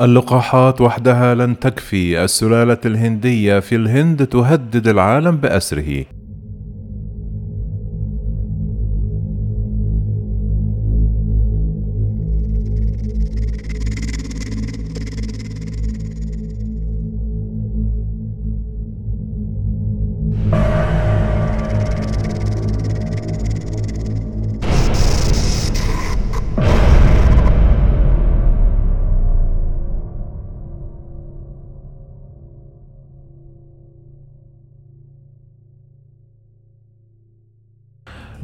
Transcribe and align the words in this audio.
اللقاحات 0.00 0.80
وحدها 0.80 1.34
لن 1.34 1.58
تكفي. 1.58 2.24
السلالة 2.24 2.78
الهندية 2.86 3.60
في 3.60 3.76
الهند 3.76 4.26
تهدد 4.26 4.88
العالم 4.88 5.36
بأسره. 5.36 6.04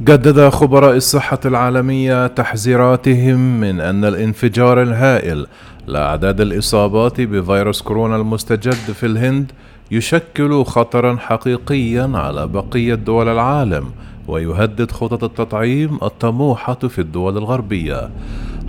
جدد 0.03 0.49
خبراء 0.49 0.95
الصحة 0.95 1.39
العالمية 1.45 2.27
تحذيراتهم 2.27 3.59
من 3.59 3.79
أن 3.81 4.05
الانفجار 4.05 4.81
الهائل 4.81 5.47
لأعداد 5.87 6.41
الإصابات 6.41 7.21
بفيروس 7.21 7.81
كورونا 7.81 8.15
المستجد 8.15 8.73
في 8.73 9.05
الهند 9.05 9.51
يشكل 9.91 10.63
خطرا 10.63 11.15
حقيقيا 11.15 12.11
على 12.13 12.47
بقية 12.47 12.95
دول 12.95 13.27
العالم 13.29 13.91
ويهدد 14.27 14.91
خطط 14.91 15.23
التطعيم 15.23 15.99
الطموحة 16.03 16.73
في 16.73 16.99
الدول 16.99 17.37
الغربية. 17.37 18.09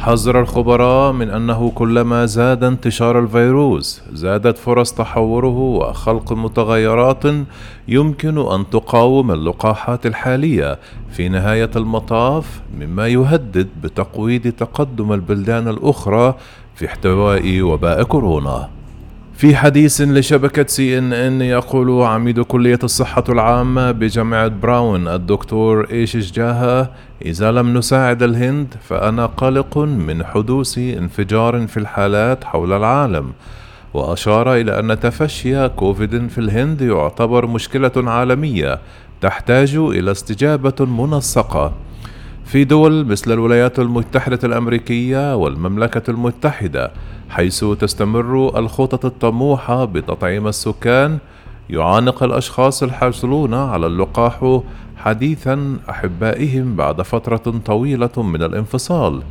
حذر 0.02 0.40
الخبراء 0.40 1.12
من 1.12 1.30
أنه 1.30 1.70
كلما 1.74 2.26
زاد 2.26 2.64
انتشار 2.64 3.18
الفيروس 3.18 4.02
زادت 4.12 4.58
فرص 4.58 4.92
تحوره 4.92 5.58
وخلق 5.58 6.32
متغيرات 6.32 7.22
يمكن 7.88 8.38
أن 8.38 8.70
تقاوم 8.70 9.30
اللقاحات 9.30 10.06
الحالية 10.06 10.78
في 11.10 11.28
نهاية 11.28 11.70
المطاف 11.76 12.60
مما 12.80 13.08
يهدد 13.08 13.68
بتقويض 13.82 14.42
تقدم 14.42 15.12
البلدان 15.12 15.68
الأخرى 15.68 16.34
في 16.74 16.86
احتواء 16.86 17.62
وباء 17.62 18.02
كورونا. 18.02 18.68
في 19.42 19.56
حديث 19.56 20.00
لشبكة 20.00 20.66
سي 20.66 20.98
ان 20.98 21.12
ان 21.12 21.40
يقول 21.42 22.02
عميد 22.02 22.40
كلية 22.40 22.78
الصحة 22.84 23.24
العامة 23.28 23.90
بجامعة 23.90 24.48
براون 24.48 25.08
الدكتور 25.08 25.86
ايشيش 25.90 26.32
جاها 26.32 26.90
إذا 27.24 27.52
لم 27.52 27.78
نساعد 27.78 28.22
الهند 28.22 28.74
فأنا 28.82 29.26
قلق 29.26 29.78
من 29.78 30.24
حدوث 30.24 30.78
انفجار 30.78 31.66
في 31.66 31.76
الحالات 31.76 32.44
حول 32.44 32.72
العالم. 32.72 33.32
وأشار 33.94 34.54
إلى 34.54 34.78
أن 34.78 35.00
تفشي 35.00 35.68
كوفيد 35.68 36.26
في 36.28 36.38
الهند 36.38 36.82
يعتبر 36.82 37.46
مشكلة 37.46 37.92
عالمية 37.96 38.78
تحتاج 39.20 39.74
إلى 39.74 40.10
استجابة 40.10 40.84
منسقة. 40.86 41.72
في 42.44 42.64
دول 42.64 43.06
مثل 43.06 43.32
الولايات 43.32 43.78
المتحدة 43.78 44.38
الأمريكية 44.44 45.36
والمملكة 45.36 46.10
المتحدة 46.10 46.90
حيث 47.30 47.64
تستمر 47.64 48.58
الخطط 48.58 49.04
الطموحة 49.04 49.84
بتطعيم 49.84 50.48
السكان 50.48 51.18
يعانق 51.70 52.22
الأشخاص 52.22 52.82
الحاصلون 52.82 53.54
على 53.54 53.86
اللقاح 53.86 54.60
حديثا 54.96 55.76
أحبائهم 55.90 56.76
بعد 56.76 57.02
فترة 57.02 57.60
طويلة 57.64 58.10
من 58.16 58.42
الانفصال. 58.42 59.22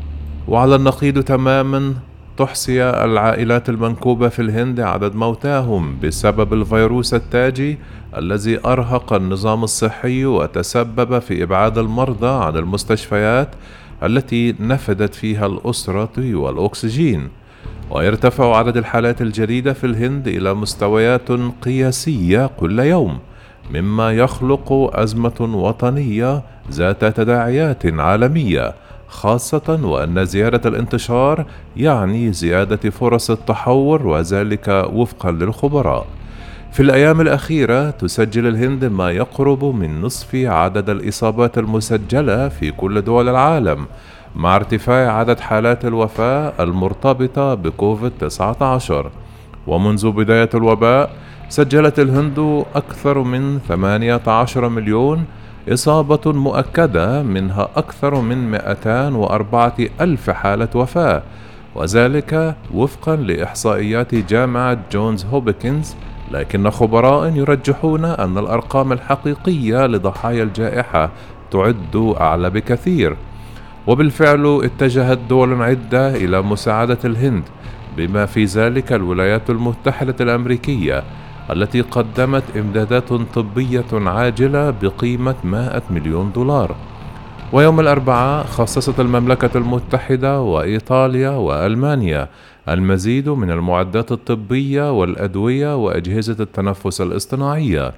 وعلى 0.47 0.75
النقيض 0.75 1.23
تماما 1.23 1.93
تحصي 2.37 2.83
العائلات 2.83 3.69
المنكوبة 3.69 4.29
في 4.29 4.41
الهند 4.41 4.79
عدد 4.79 5.15
موتاهم 5.15 5.99
بسبب 6.03 6.53
الفيروس 6.53 7.13
التاجي 7.13 7.77
الذي 8.17 8.59
أرهق 8.65 9.13
النظام 9.13 9.63
الصحي 9.63 10.25
وتسبب 10.25 11.19
في 11.19 11.43
إبعاد 11.43 11.77
المرضى 11.77 12.43
عن 12.45 12.57
المستشفيات 12.57 13.49
التي 14.03 14.55
نفدت 14.59 15.15
فيها 15.15 15.45
الأسرة 15.45 16.35
والأكسجين. 16.35 17.29
ويرتفع 17.91 18.57
عدد 18.57 18.77
الحالات 18.77 19.21
الجديدة 19.21 19.73
في 19.73 19.83
الهند 19.83 20.27
إلى 20.27 20.53
مستويات 20.53 21.31
قياسية 21.61 22.49
كل 22.59 22.79
يوم 22.79 23.19
مما 23.73 24.11
يخلق 24.11 24.91
أزمة 24.93 25.49
وطنية 25.53 26.43
ذات 26.71 27.05
تداعيات 27.05 27.85
عالمية. 27.85 28.73
خاصة 29.11 29.79
وأن 29.83 30.25
زيادة 30.25 30.69
الانتشار 30.69 31.45
يعني 31.77 32.33
زيادة 32.33 32.89
فرص 32.89 33.31
التحور 33.31 34.07
وذلك 34.07 34.85
وفقا 34.93 35.31
للخبراء. 35.31 36.05
في 36.71 36.79
الأيام 36.79 37.21
الأخيرة 37.21 37.89
تسجل 37.89 38.47
الهند 38.47 38.85
ما 38.85 39.11
يقرب 39.11 39.65
من 39.65 40.01
نصف 40.01 40.35
عدد 40.35 40.89
الإصابات 40.89 41.57
المسجلة 41.57 42.49
في 42.49 42.71
كل 42.71 43.01
دول 43.01 43.29
العالم، 43.29 43.85
مع 44.35 44.55
ارتفاع 44.55 45.11
عدد 45.17 45.39
حالات 45.39 45.85
الوفاة 45.85 46.53
المرتبطة 46.59 47.53
بكوفيد 47.53 48.11
19 48.19 49.11
ومنذ 49.67 50.11
بداية 50.11 50.49
الوباء 50.53 51.09
سجلت 51.49 51.99
الهند 51.99 52.65
أكثر 52.75 53.19
من 53.19 53.59
18 53.67 54.69
مليون 54.69 55.25
إصابة 55.69 56.31
مؤكدة 56.31 57.23
منها 57.23 57.69
أكثر 57.75 58.21
من 58.21 58.51
204 58.51 59.73
ألف 60.01 60.29
حالة 60.29 60.69
وفاة 60.75 61.23
وذلك 61.75 62.55
وفقا 62.73 63.15
لإحصائيات 63.15 64.15
جامعة 64.15 64.77
جونز 64.91 65.25
هوبكنز 65.25 65.95
لكن 66.31 66.69
خبراء 66.69 67.35
يرجحون 67.35 68.05
أن 68.05 68.37
الأرقام 68.37 68.91
الحقيقية 68.91 69.85
لضحايا 69.85 70.43
الجائحة 70.43 71.09
تعد 71.51 72.15
أعلى 72.19 72.49
بكثير. 72.49 73.15
وبالفعل 73.87 74.61
اتجهت 74.63 75.19
دول 75.29 75.61
عدة 75.61 76.15
إلى 76.15 76.41
مساعدة 76.41 76.97
الهند 77.05 77.43
بما 77.97 78.25
في 78.25 78.45
ذلك 78.45 78.93
الولايات 78.93 79.49
المتحدة 79.49 80.15
الأمريكية 80.21 81.03
التي 81.49 81.81
قدمت 81.81 82.43
إمدادات 82.57 83.13
طبية 83.13 83.85
عاجلة 83.93 84.69
بقيمة 84.69 85.35
100 85.43 85.81
مليون 85.89 86.31
دولار. 86.31 86.75
ويوم 87.53 87.79
الأربعاء 87.79 88.45
خصصت 88.45 88.99
المملكة 88.99 89.57
المتحدة 89.57 90.41
وإيطاليا 90.41 91.29
وألمانيا 91.29 92.27
المزيد 92.69 93.29
من 93.29 93.51
المعدات 93.51 94.11
الطبية 94.11 94.91
والأدوية 94.99 95.75
وأجهزة 95.75 96.35
التنفس 96.39 97.01
الاصطناعية 97.01 97.93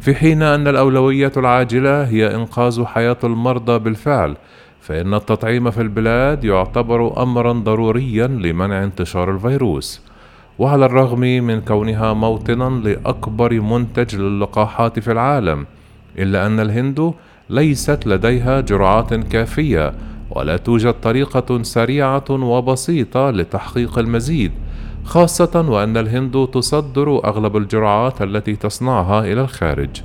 في 0.00 0.14
حين 0.14 0.42
أن 0.42 0.68
الأولوية 0.68 1.32
العاجلة 1.36 2.04
هي 2.04 2.34
إنقاذ 2.34 2.84
حياة 2.84 3.16
المرضى 3.24 3.78
بالفعل 3.78 4.36
فإن 4.80 5.14
التطعيم 5.14 5.70
في 5.70 5.82
البلاد 5.82 6.44
يعتبر 6.44 7.22
أمرا 7.22 7.52
ضروريا 7.52 8.26
لمنع 8.26 8.84
انتشار 8.84 9.30
الفيروس. 9.30 10.00
وعلى 10.58 10.86
الرغم 10.86 11.20
من 11.20 11.60
كونها 11.60 12.12
موطنا 12.12 12.88
لأكبر 12.88 13.60
منتج 13.60 14.16
للقاحات 14.16 14.98
في 14.98 15.12
العالم 15.12 15.66
إلا 16.18 16.46
أن 16.46 16.60
الهند 16.60 17.14
ليست 17.50 18.06
لديها 18.06 18.60
جرعات 18.60 19.14
كافية 19.14 19.94
ولا 20.30 20.56
توجد 20.56 20.92
طريقة 20.92 21.62
سريعة 21.62 22.24
وبسيطة 22.30 23.30
لتحقيق 23.30 23.98
المزيد 23.98 24.52
خاصة 25.04 25.64
وأن 25.68 25.96
الهند 25.96 26.48
تصدر 26.52 27.24
أغلب 27.24 27.56
الجرعات 27.56 28.22
التي 28.22 28.56
تصنعها 28.56 29.20
إلى 29.20 29.40
الخارج. 29.40 30.02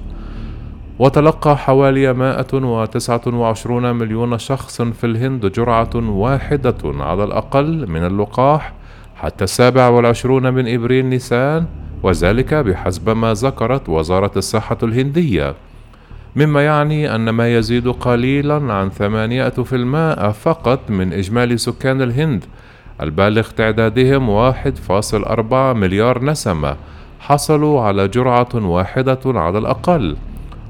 وتلقى 0.99 1.57
حوالي 1.57 2.13
129 2.13 3.95
مليون 3.95 4.37
شخص 4.37 4.81
في 4.81 5.03
الهند 5.03 5.45
جرعة 5.45 5.95
واحدة 5.95 6.77
على 6.83 7.23
الأقل 7.23 7.89
من 7.89 8.05
اللقاح 8.05 8.78
حتى 9.21 9.43
السابع 9.43 9.87
والعشرون 9.87 10.53
من 10.53 10.73
إبريل 10.73 11.05
نيسان 11.05 11.65
وذلك 12.03 12.53
بحسب 12.53 13.09
ما 13.09 13.33
ذكرت 13.33 13.89
وزارة 13.89 14.31
الصحة 14.37 14.77
الهندية. 14.83 15.55
مما 16.35 16.65
يعني 16.65 17.15
أن 17.15 17.29
ما 17.29 17.55
يزيد 17.55 17.87
قليلا 17.87 18.73
عن 18.73 18.89
ثمانية 18.89 19.49
في 19.49 19.75
المائة 19.75 20.31
فقط 20.31 20.79
من 20.89 21.13
إجمالي 21.13 21.57
سكان 21.57 22.01
الهند 22.01 22.45
البالغ 23.01 23.49
تعدادهم 23.49 24.29
واحد 24.29 24.77
فاصل 24.77 25.23
أربعة 25.23 25.73
مليار 25.73 26.23
نسمة 26.23 26.75
حصلوا 27.19 27.81
على 27.81 28.07
جرعة 28.07 28.55
واحدة 28.55 29.19
على 29.25 29.57
الأقل. 29.57 30.17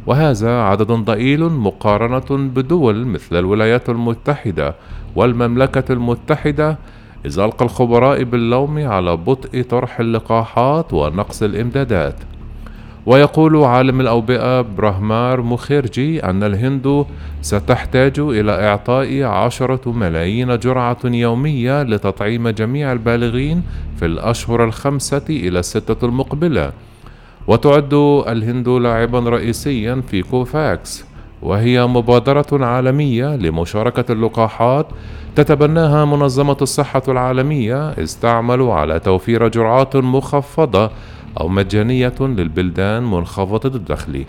وهذا 0.06 0.62
عدد 0.62 0.92
ضئيل 0.92 1.44
مقارنة 1.44 2.50
بدول 2.50 3.06
مثل 3.06 3.40
الولايات 3.40 3.90
المتحدة 3.90 4.76
والمملكة 5.16 5.94
المتحدة 5.94 6.78
إذ 7.26 7.40
ألقى 7.40 7.66
الخبراء 7.66 8.24
باللوم 8.24 8.88
على 8.88 9.18
بطء 9.18 9.62
طرح 9.62 10.00
اللقاحات 10.00 10.94
ونقص 10.94 11.44
الإمدادات. 11.44 12.16
ويقول 13.06 13.64
عالم 13.64 14.02
الأوبئة 14.02 14.62
برهمار 14.62 15.42
مخيرجي 15.42 16.24
أن 16.24 16.44
الهند 16.44 17.06
ستحتاج 17.42 18.20
إلى 18.20 18.68
إعطاء 18.68 19.24
عشرة 19.24 19.92
ملايين 19.92 20.60
جرعة 20.60 20.98
يومية 21.06 21.84
لتطعيم 21.84 22.50
جميع 22.50 22.92
البالغين 22.92 23.64
في 24.00 24.06
الأشهر 24.06 24.64
الخمسة 24.64 25.26
إلى 25.30 25.60
الستة 25.60 26.06
المقبلة. 26.06 26.72
وتعد 27.48 27.94
الهند 28.28 28.70
لاعبا 28.70 29.20
رئيسيا 29.20 30.02
في 30.12 30.22
كوفاكس. 30.22 31.06
وهي 31.42 31.88
مبادرة 31.88 32.66
عالمية 32.66 33.36
لمشاركة 33.36 34.12
اللقاحات 34.12 34.88
تتبناها 35.36 36.06
منظمة 36.06 36.58
الصحة 36.62 37.02
العالمية 37.08 37.90
استعملوا 37.90 38.74
على 38.74 39.00
توفير 39.00 39.48
جرعات 39.48 39.96
مخفضة 39.96 40.92
أو 41.40 41.48
مجانية 41.48 42.14
للبلدان 42.20 43.04
منخفضة 43.04 43.76
الدخل. 43.76 44.26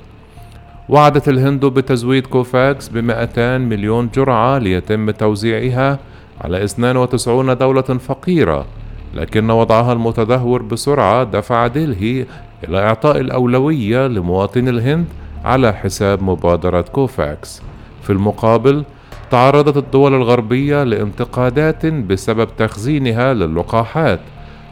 وعدت 0.88 1.28
الهند 1.28 1.64
بتزويد 1.64 2.26
كوفاكس 2.26 2.88
ب 2.88 2.96
200 2.96 3.58
مليون 3.58 4.10
جرعة 4.14 4.58
ليتم 4.58 5.10
توزيعها 5.10 5.98
على 6.40 6.64
92 6.64 7.58
دولة 7.58 7.82
فقيرة، 7.82 8.66
لكن 9.14 9.50
وضعها 9.50 9.92
المتدهور 9.92 10.62
بسرعة 10.62 11.24
دفع 11.24 11.66
دلهي 11.66 12.26
إلى 12.68 12.78
إعطاء 12.78 13.20
الأولوية 13.20 14.06
لمواطني 14.06 14.70
الهند 14.70 15.06
على 15.44 15.72
حساب 15.72 16.22
مبادرة 16.22 16.80
كوفاكس. 16.80 17.62
في 18.02 18.10
المقابل، 18.10 18.84
تعرضت 19.30 19.76
الدول 19.76 20.14
الغربية 20.14 20.82
لانتقادات 20.82 21.86
بسبب 21.86 22.48
تخزينها 22.58 23.34
للقاحات 23.34 24.20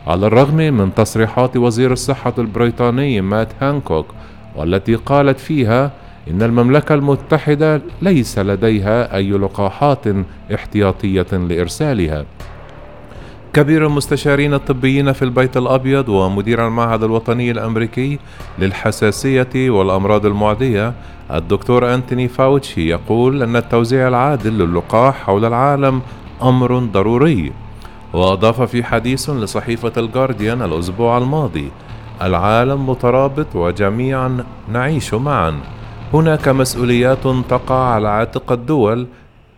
على 0.06 0.26
الرغم 0.26 0.56
من 0.56 0.94
تصريحات 0.94 1.56
وزير 1.56 1.92
الصحة 1.92 2.34
البريطاني 2.38 3.20
مات 3.20 3.48
هانكوك 3.60 4.06
والتي 4.56 4.94
قالت 4.94 5.40
فيها 5.40 5.90
إن 6.30 6.42
المملكة 6.42 6.94
المتحدة 6.94 7.82
ليس 8.02 8.38
لديها 8.38 9.16
أي 9.16 9.30
لقاحات 9.30 10.04
احتياطية 10.54 11.26
لإرسالها. 11.32 12.24
كبير 13.58 13.86
المستشارين 13.86 14.54
الطبيين 14.54 15.12
في 15.12 15.22
البيت 15.22 15.56
الأبيض 15.56 16.08
ومدير 16.08 16.66
المعهد 16.66 17.02
الوطني 17.02 17.50
الأمريكي 17.50 18.18
للحساسية 18.58 19.70
والأمراض 19.70 20.26
المعدية 20.26 20.94
الدكتور 21.30 21.94
أنتوني 21.94 22.28
فاوتشي 22.28 22.88
يقول 22.88 23.42
أن 23.42 23.56
التوزيع 23.56 24.08
العادل 24.08 24.58
للقاح 24.58 25.24
حول 25.24 25.44
العالم 25.44 26.02
أمر 26.42 26.78
ضروري. 26.78 27.52
وأضاف 28.12 28.62
في 28.62 28.84
حديث 28.84 29.30
لصحيفة 29.30 29.92
الجارديان 29.96 30.62
الأسبوع 30.62 31.18
الماضي 31.18 31.68
العالم 32.22 32.88
مترابط 32.88 33.56
وجميعا 33.56 34.44
نعيش 34.72 35.14
معا. 35.14 35.60
هناك 36.14 36.48
مسؤوليات 36.48 37.26
تقع 37.48 37.94
على 37.94 38.08
عاتق 38.08 38.52
الدول 38.52 39.06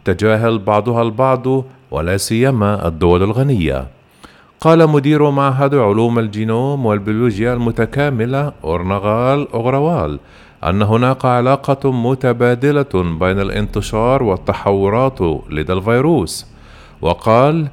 تجاهل 0.05 0.59
بعضها 0.59 1.03
البعض 1.03 1.65
ولا 1.91 2.17
سيما 2.17 2.89
الدول 2.89 3.23
الغنية. 3.23 3.87
قال 4.61 4.91
مدير 4.91 5.31
معهد 5.31 5.75
علوم 5.75 6.19
الجينوم 6.19 6.87
والبيولوجيا 6.87 7.55
المتكاملة 7.55 8.53
أورنغال 8.65 9.49
أوغروال 9.55 10.19
أن 10.65 10.83
هناك 10.83 11.25
علاقة 11.25 11.93
متبادلة 11.93 13.19
بين 13.21 13.41
الانتشار 13.41 14.23
والتحورات 14.23 15.21
لدى 15.51 15.73
الفيروس. 15.73 16.47
وقال 17.01 17.69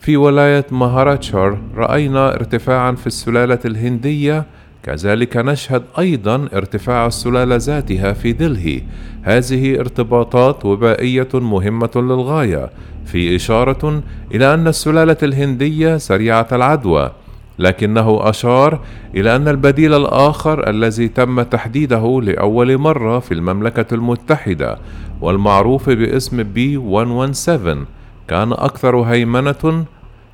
في 0.00 0.16
ولاية 0.16 0.66
مهاراتشار 0.70 1.58
رأينا 1.76 2.34
ارتفاعا 2.34 2.92
في 2.92 3.06
السلالة 3.06 3.58
الهندية 3.64 4.44
كذلك 4.82 5.36
نشهد 5.36 5.82
أيضا 5.98 6.48
ارتفاع 6.54 7.06
السلالة 7.06 7.56
ذاتها 7.56 8.12
في 8.12 8.32
دلهي. 8.32 8.82
هذه 9.22 9.80
ارتباطات 9.80 10.64
وبائية 10.64 11.28
مهمة 11.34 11.90
للغاية 11.96 12.70
في 13.12 13.36
إشارة 13.36 14.02
إلى 14.34 14.54
أن 14.54 14.68
السلالة 14.68 15.16
الهندية 15.22 15.96
سريعة 15.96 16.48
العدوى 16.52 17.10
لكنه 17.58 18.18
أشار 18.22 18.80
إلى 19.14 19.36
أن 19.36 19.48
البديل 19.48 19.94
الآخر 19.94 20.70
الذي 20.70 21.08
تم 21.08 21.42
تحديده 21.42 22.20
لأول 22.22 22.78
مرة 22.78 23.18
في 23.18 23.34
المملكة 23.34 23.94
المتحدة 23.94 24.78
والمعروف 25.20 25.90
باسم 25.90 26.42
بي 26.42 26.76
117 26.76 27.84
كان 28.28 28.52
أكثر 28.52 29.00
هيمنة 29.00 29.84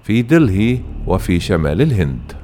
في 0.05 0.23
دلهي 0.23 0.79
وفي 1.07 1.41
شمال 1.41 1.83
الهند. 1.83 2.44